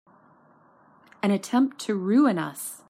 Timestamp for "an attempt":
1.21-1.77